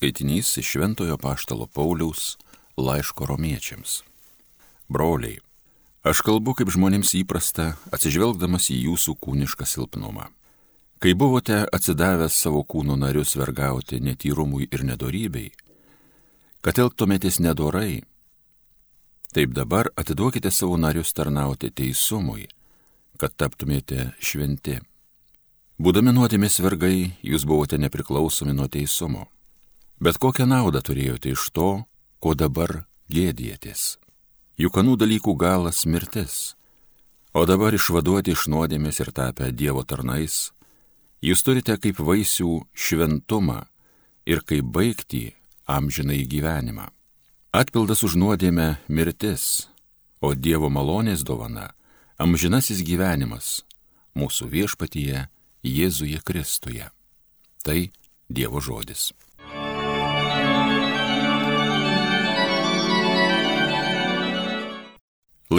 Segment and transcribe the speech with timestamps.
[0.00, 2.38] Skaitinys iš Šventojo Paštalo Pauliaus
[2.76, 4.02] laiško romiečiams.
[4.88, 5.42] Broliai,
[6.02, 10.30] aš kalbu kaip žmonėms įprasta, atsižvelgdamas į jūsų kūnišką silpnumą.
[11.04, 15.50] Kai buvote atsidavęs savo kūno narius vergauti netyrumui ir nedorybei,
[16.64, 18.00] kad elgtumėtės nedorai,
[19.36, 22.46] taip dabar atiduokite savo narius tarnauti teisumui,
[23.20, 24.78] kad taptumėte šventi.
[25.76, 29.28] Būdami nuodėmės vergai, jūs buvote nepriklausomi nuo teisumo.
[30.00, 31.84] Bet kokią naudą turėjote iš to,
[32.24, 33.98] ko dabar gėdėtės?
[34.56, 36.54] Juk anų dalykų galas mirtis.
[37.36, 40.50] O dabar išvaduoti iš nuodėmės ir tapę Dievo tarnais,
[41.22, 43.60] jūs turite kaip vaisių šventumą
[44.26, 45.36] ir kaip baigti
[45.68, 46.88] amžinai gyvenimą.
[47.52, 49.68] Atpildas už nuodėmę mirtis,
[50.20, 51.70] o Dievo malonės dovana
[52.20, 53.62] amžinasis gyvenimas
[54.16, 55.28] mūsų viešpatyje
[55.60, 56.88] Jėzuje Kristuje.
[57.62, 57.80] Tai
[58.28, 59.10] Dievo žodis.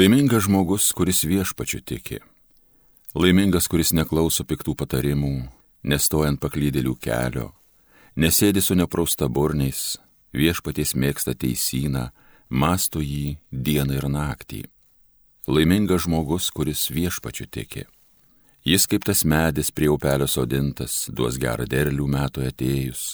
[0.02, 2.18] Laimingas žmogus, kuris viešpačiu tiki.
[3.14, 5.34] Laimingas, kuris neklauso piktų patarimų,
[5.86, 7.52] nestojant paklydėlių kelio,
[8.18, 10.00] nesėdi su neprausta burniais,
[10.34, 12.08] viešpaties mėgsta teisyną,
[12.50, 14.64] masto jį dieną ir naktį.
[15.46, 17.86] Laimingas žmogus, kuris viešpačiu tiki.
[18.66, 23.06] Jis kaip tas medis prie upelio sodintas, duos gerą derlių metų atėjus,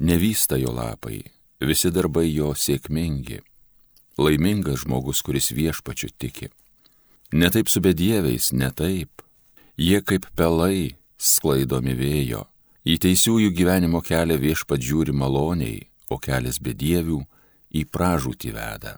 [0.00, 1.20] nevysta jo lapai,
[1.60, 3.42] visi darbai jo sėkmingi
[4.18, 6.50] Laimingas žmogus, kuris viešpačiu tiki.
[7.32, 9.22] Netaip su bedieviais, netaip.
[9.78, 12.44] Jie kaip pelai sklaidomi vėjo.
[12.84, 17.20] Į teisiųjų gyvenimo kelią viešpat žiūri maloniai, o kelias bedievių
[17.76, 18.96] į pražūtį veda.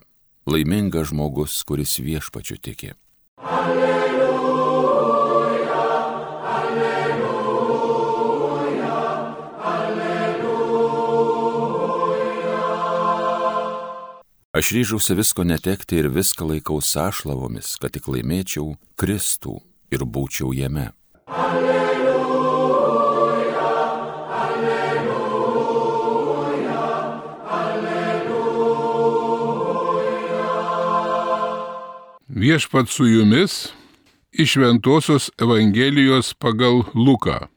[0.49, 2.95] Laimingas žmogus, kuris viešpačiu tiki.
[3.37, 4.02] Alleluja.
[14.53, 20.93] Aš ryžausi visko netekti ir viską laikau sąšlavomis, kad tik laimėčiau Kristų ir būčiau jame.
[21.25, 22.85] Alleluja,
[24.41, 25.25] alleluja,
[27.49, 28.83] alleluja.
[32.29, 33.73] Viešpat su jumis
[34.29, 37.49] iš Ventosios Evangelijos pagal Luką.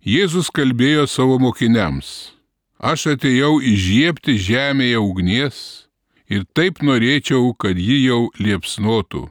[0.00, 2.32] Jėzus kalbėjo savo mokiniams.
[2.80, 5.89] Aš atėjau įžiepti žemėje ugnies
[6.30, 9.26] ir taip norėčiau, kad ji jau liepsnotų.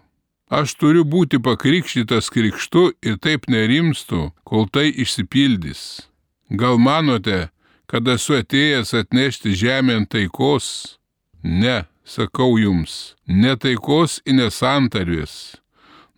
[0.50, 6.10] Aš turiu būti pakrikštytas krikštu ir taip nerimstu, kol tai išsipildys.
[6.50, 7.50] Gal manote,
[7.86, 10.98] kad esu atėjęs atnešti žemėn taikos?
[11.44, 15.60] Ne, sakau jums, ne taikos ir nesantarvės.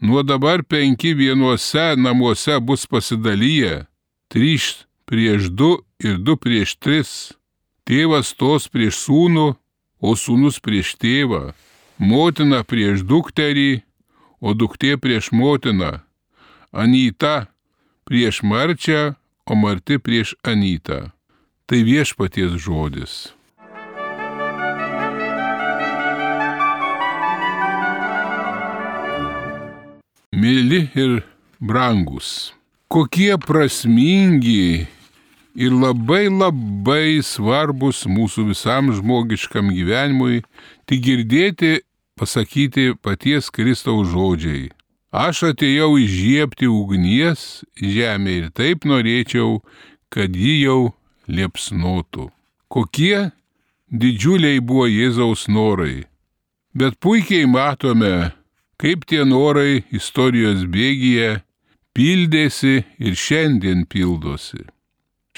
[0.01, 3.85] Nuo dabar penki vienuose namuose bus pasidalyję,
[4.31, 7.11] trys prieš du ir du prieš tris.
[7.85, 9.45] Tėvas tos prieš sūnų,
[10.01, 11.53] o sūnus prieš tėvą,
[12.01, 13.83] motina prieš dukterį,
[14.41, 16.01] o duktė prieš motiną,
[16.71, 17.51] Anyta
[18.07, 19.13] prieš Marčią,
[19.45, 21.11] o Marti prieš Anytą.
[21.67, 23.13] Tai viešpaties žodis.
[30.31, 31.21] Mėly ir
[31.59, 32.51] brangus,
[32.91, 34.87] kokie prasmingi
[35.55, 40.41] ir labai labai svarbus mūsų visam žmogiškam gyvenimui,
[40.85, 41.81] tik girdėti
[42.19, 44.69] pasakyti paties Kristaus žodžiai.
[45.11, 49.59] Aš atėjau įžiepti ugnies žemė ir taip norėčiau,
[50.11, 50.93] kad ji jau
[51.27, 52.29] liepsnotų.
[52.71, 53.31] Kokie
[53.91, 56.05] didžiuliai buvo Jėzaus norai.
[56.71, 58.31] Bet puikiai matome,
[58.79, 61.41] kaip tie norai istorijos bėgyje
[61.91, 64.63] pildėsi ir šiandien pildosi.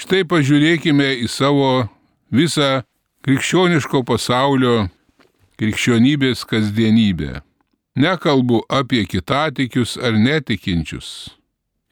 [0.00, 1.86] Štai pažiūrėkime į savo
[2.34, 2.82] visą
[3.24, 4.88] krikščioniško pasaulio
[5.60, 7.40] krikščionybės kasdienybę.
[7.94, 11.30] Nekalbu apie kitatikius ar netikinčius.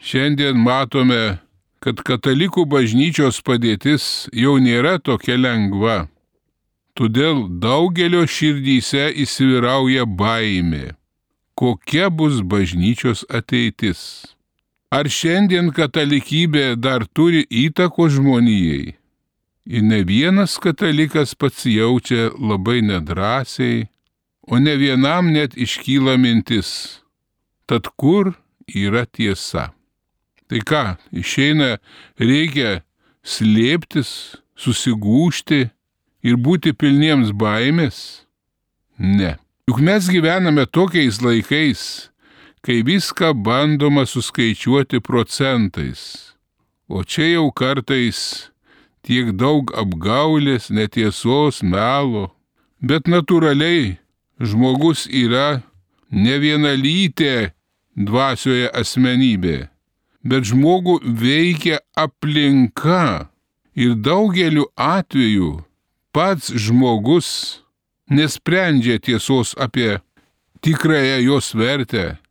[0.02, 1.38] Šiandien matome,
[1.82, 6.08] kad katalikų bažnyčios padėtis jau nėra tokia lengva.
[6.98, 10.96] Todėl daugelio širdyse įsivyrauja baimė.
[11.54, 14.02] Kokia bus bažnyčios ateitis?
[14.92, 18.92] Ar šiandien katalikybė dar turi įtako žmonijai?
[19.64, 23.86] Ir ne vienas katalikas pats jaučia labai nedrasiai,
[24.44, 27.00] o ne vienam net iškyla mintis,
[27.64, 28.34] tad kur
[28.68, 29.70] yra tiesa?
[30.50, 30.84] Tai ką,
[31.22, 31.78] išeina,
[32.20, 32.82] reikia
[33.24, 35.62] slėptis, susigūšti
[36.28, 38.26] ir būti pilniems baimės?
[39.00, 39.38] Ne.
[39.70, 42.11] Juk mes gyvename tokiais laikais,
[42.62, 46.34] kai viską bandoma suskaičiuoti procentais.
[46.88, 48.50] O čia jau kartais
[49.02, 52.30] tiek daug apgaulės, netiesos, melo.
[52.82, 53.98] Bet natūraliai
[54.42, 55.62] žmogus yra
[56.10, 57.52] ne vienalytė
[57.96, 59.68] dvasioje asmenybė,
[60.22, 63.28] bet žmogų veikia aplinka
[63.74, 65.62] ir daugeliu atveju
[66.12, 67.28] pats žmogus
[68.10, 70.00] nesprendžia tiesos apie
[70.62, 72.21] tikrąją jos vertę,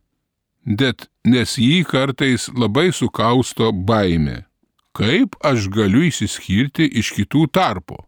[0.64, 4.44] bet nes jį kartais labai sukausto baime.
[4.92, 8.02] Kaip aš galiu įsiskirti iš kitų tarpo?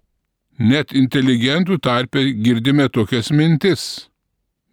[0.59, 4.09] Net inteligentų tarpe girdime tokias mintis.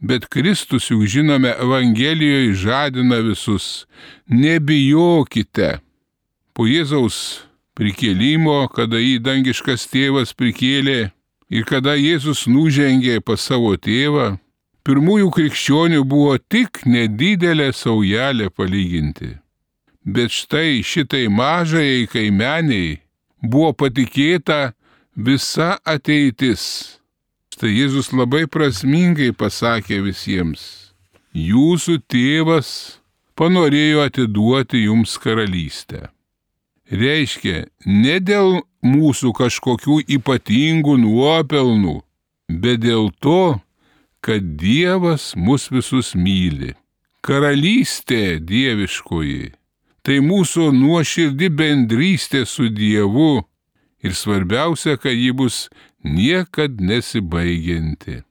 [0.01, 3.86] Bet Kristus, juk žinome, Evangelijoje žadina visus,
[4.28, 5.78] nebijokite.
[6.57, 7.45] Po Jėzaus
[7.78, 11.12] prikėlimo, kada jį dangiškas tėvas prikėlė
[11.54, 14.39] ir kada Jėzus nužengė pas savo tėvą,
[14.88, 19.36] pirmųjų krikščionių buvo tik nedidelė saujelė palyginti.
[20.06, 22.98] Bet štai šitai mažai kaimeniai
[23.42, 24.72] buvo patikėta
[25.16, 26.66] visa ateitis
[27.62, 30.62] Tai Jėzus labai prasmingai pasakė visiems,
[31.38, 32.69] jūsų tėvas
[33.38, 36.07] panorėjo atiduoti jums karalystę.
[36.89, 42.00] Reiškia, ne dėl mūsų kažkokių ypatingų nuopelnų,
[42.50, 43.60] bet dėl to,
[44.21, 46.75] kad Dievas mus visus myli.
[47.25, 49.51] Karalystė dieviškoji-
[50.06, 53.44] tai mūsų nuoširdi bendrystė su Dievu
[54.01, 55.69] ir svarbiausia, kad ji bus
[56.03, 58.23] niekad nesibaigianti.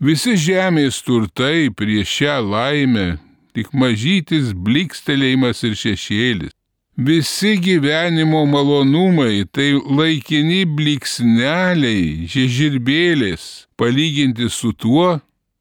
[0.00, 3.06] Visi žemės turtai prieš šią laimę
[3.54, 6.55] tik mažytis blikstelėjimas ir šešėlis.
[6.96, 15.18] Visi gyvenimo malonumai tai laikini bliksneliai, žiežirbėlės, palyginti su tuo,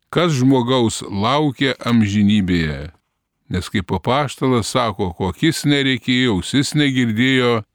[0.07, 2.93] kas žmogaus laukia amžinybėje.
[3.51, 7.65] Nes kaip papaštalas sako, kokis nereikėjo, ausis negirdėjo,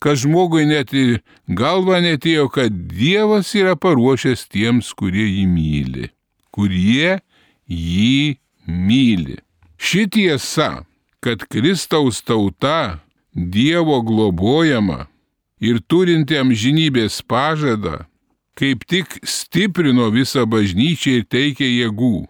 [0.00, 6.08] kad žmogui net ir galva netėjo, kad Dievas yra paruošęs tiems, kurie jį myli,
[6.48, 7.20] kurie
[7.68, 9.36] jį myli.
[9.76, 10.70] Ši tiesa,
[11.22, 12.98] kad Kristaus tauta
[13.32, 15.06] Dievo globojama
[15.62, 18.02] ir turinti amžinybės pažadą,
[18.58, 22.26] kaip tik stiprino visą bažnyčią ir teikė jėgų.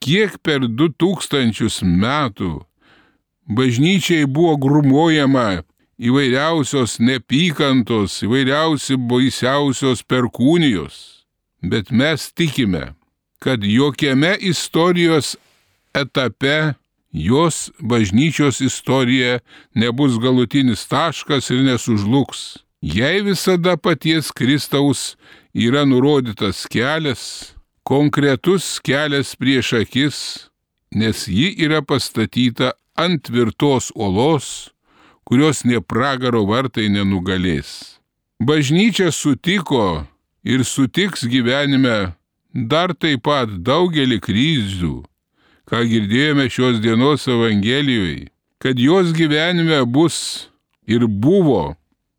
[0.00, 2.64] Kiek per du tūkstančius metų
[3.46, 5.60] bažnyčiai buvo grumojama
[6.00, 10.96] įvairiausios nepykantos, įvairiausi baisiausios perkūnijos,
[11.60, 12.94] bet mes tikime,
[13.38, 15.36] kad jokiame istorijos
[15.94, 16.72] etape
[17.12, 19.38] jos bažnyčios istorija
[19.74, 22.58] nebus galutinis taškas ir nesužlugs.
[22.80, 25.16] Jei visada paties Kristaus
[25.54, 30.18] yra nurodytas kelias, konkretus kelias prieš akis,
[30.94, 34.70] nes ji yra pastatyta ant tvirtos olos,
[35.24, 38.00] kurios nie pragaro vartai nenugalės.
[38.40, 40.06] Bažnyčia sutiko
[40.44, 42.14] ir sutiks gyvenime
[42.54, 44.94] dar taip pat daugelį kryžių,
[45.70, 48.26] ką girdėjome šios dienos Evangelijoje,
[48.58, 50.48] kad jos gyvenime bus
[50.90, 51.76] ir buvo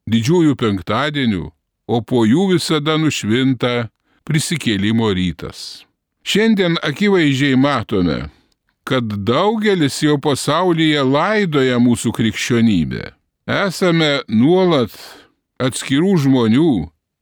[0.07, 1.49] didžiųjų penktadienių,
[1.91, 3.89] o po jų visada nušvinta
[4.23, 5.83] prisikėlimo rytas.
[6.23, 8.29] Šiandien akivaizdžiai matome,
[8.87, 13.11] kad daugelis jau pasaulyje laidoja mūsų krikščionybę.
[13.51, 14.95] Esame nuolat
[15.59, 16.71] atskirų žmonių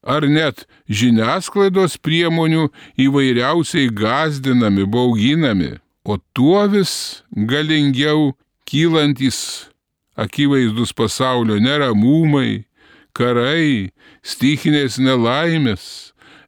[0.04, 2.70] ar net žiniasklaidos priemonių
[3.02, 5.78] įvairiausiai gazdinami, bauginami,
[6.10, 8.34] o tuo vis galingiau
[8.66, 9.70] kylantis
[10.24, 12.66] akivaizdus pasaulio neramumai,
[13.14, 13.92] karai,
[14.26, 15.84] stichinės nelaimės,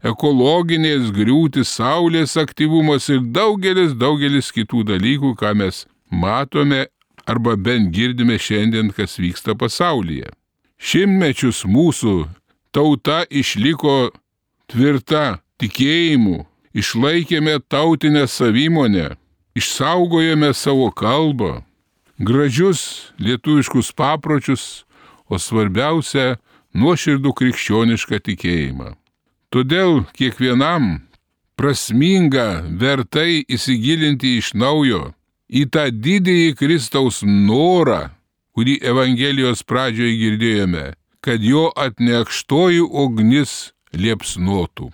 [0.01, 6.87] ekologinės griūtis, saulės aktyvumas ir daugelis, daugelis kitų dalykų, ką mes matome
[7.29, 10.33] arba bent girdime šiandien, kas vyksta pasaulyje.
[10.81, 12.15] Šimtmečius mūsų
[12.73, 14.09] tauta išliko
[14.71, 19.11] tvirta tikėjimu, išlaikėme tautinę savimonę,
[19.55, 21.61] išsaugojome savo kalbą,
[22.17, 24.83] gražius lietuviškus papročius,
[25.27, 26.37] o svarbiausia-
[26.79, 28.95] nuoširdų krikščionišką tikėjimą.
[29.51, 31.01] Todėl kiekvienam
[31.55, 35.13] prasminga vertai įsigilinti iš naujo
[35.51, 38.09] į tą didįjį Kristaus norą,
[38.55, 40.85] kurį Evangelijos pradžioje girdėjome,
[41.21, 44.91] kad jo atnekštoji ugnis liepsnotų.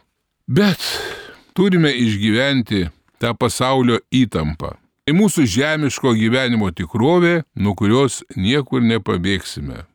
[0.48, 0.82] Bet
[1.54, 2.88] turime išgyventi
[3.22, 4.76] tą pasaulio įtampą.
[5.08, 9.86] Tai mūsų žemiško gyvenimo tikrovė, nuo kurios niekur nepabėgsime.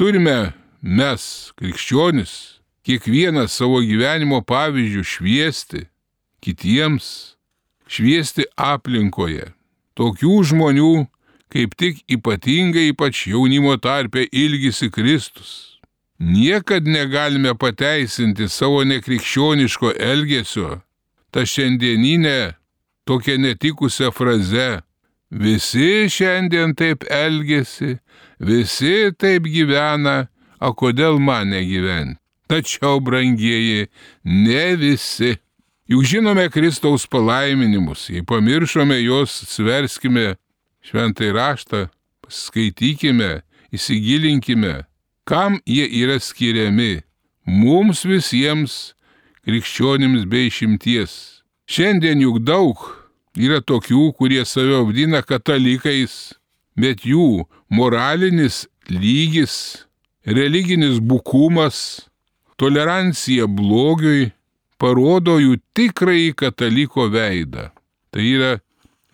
[0.00, 2.32] Turime mes, krikščionis,
[2.86, 5.82] kiekvieną savo gyvenimo pavyzdžių šviesti
[6.40, 7.36] kitiems,
[7.90, 9.50] šviesti aplinkoje.
[9.96, 11.06] Tokių žmonių
[11.52, 15.76] kaip tik ypatingai ypač jaunimo tarpe ilgisi Kristus.
[16.18, 20.80] niekad negalime pateisinti savo nekrikščioniško elgesio,
[21.36, 22.56] ta šiandieninė
[23.04, 24.80] tokia netikusią frazę.
[25.28, 27.98] Visi šiandien taip elgesi,
[28.40, 30.30] visi taip gyvena,
[30.64, 32.16] o kodėl man negyventi?
[32.48, 33.90] Tačiau, brangieji,
[34.24, 35.34] ne visi.
[35.90, 40.38] Juk žinome Kristaus palaiminimus, jei pamiršome juos, sverskime
[40.86, 41.84] šventai raštą,
[42.30, 43.42] skaitykime,
[43.74, 44.86] įsigilinkime,
[45.28, 47.02] kam jie yra skiriami.
[47.46, 48.95] Mums visiems,
[49.46, 51.42] krikščionims bei šimties.
[51.70, 52.82] Šiandien juk daug
[53.38, 56.34] yra tokių, kurie save vadina katalikais,
[56.74, 59.86] bet jų moralinis lygis,
[60.26, 62.08] religinis bukumas,
[62.58, 64.32] tolerancija blogiui
[64.82, 67.70] parodo jų tikrąjį kataliko veidą.
[68.10, 68.52] Tai yra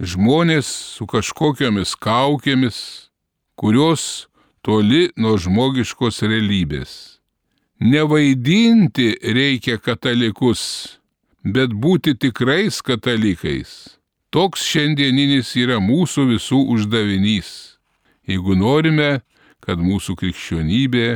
[0.03, 2.79] žmonės su kažkokiamis kaukėmis,
[3.59, 4.29] kurios
[4.63, 7.22] toli nuo žmogiškos realybės.
[7.83, 10.61] Nevaidinti reikia katalikus,
[11.43, 13.71] bet būti tikrais katalikais.
[14.31, 17.49] Toks šiandieninis yra mūsų visų uždavinys,
[18.31, 19.25] jeigu norime,
[19.67, 21.09] kad mūsų krikščionybė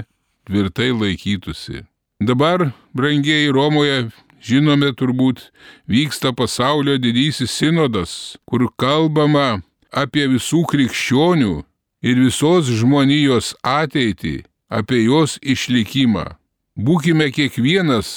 [0.51, 1.85] tvirtai laikytųsi.
[2.19, 4.09] Dabar, brangieji Romoje,
[4.43, 5.45] žinome turbūt,
[5.87, 9.61] vyksta pasaulio didysis sinodas, kur kalbama
[9.95, 11.55] apie visų krikščionių
[12.03, 16.27] ir visos žmonijos ateitį, apie jos išlikimą.
[16.77, 18.09] Būkime kiekvienas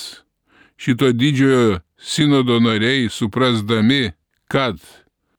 [0.76, 4.12] šito didžiojo sinodo nariai suprasdami,
[4.52, 4.76] kad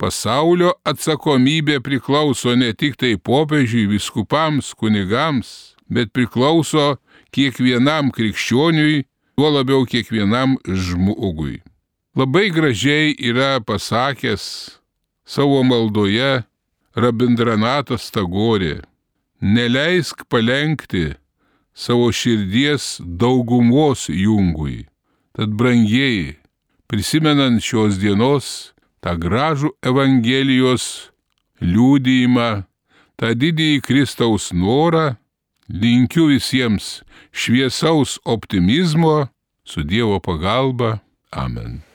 [0.00, 6.96] pasaulio atsakomybė priklauso ne tik tai popiežiui, viskupams, kunigams, bet priklauso
[7.36, 9.04] kiekvienam krikščioniui,
[9.36, 11.60] tuo labiau kiekvienam žmogui.
[12.16, 14.44] Labai gražiai yra pasakęs
[15.28, 16.40] savo maldoje
[16.96, 18.80] Rabindranatas Tagorė,
[19.40, 21.10] neleisk palenkti
[21.74, 24.86] savo širdies daugumos jungui.
[25.32, 26.36] Tad brangieji,
[26.90, 31.10] prisimenant šios dienos tą gražų Evangelijos
[31.62, 32.50] liūdėjimą,
[33.20, 35.14] tą didįjį Kristaus norą,
[35.68, 37.00] linkiu visiems
[37.32, 39.28] šviesaus optimizmo
[39.64, 40.98] su Dievo pagalba.
[41.30, 41.89] Amen.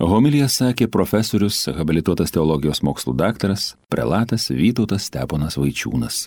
[0.00, 6.22] Homilija sakė profesorius, habilituotas teologijos mokslų daktaras, prelatas Vytautas Steponas Vaičiūnas.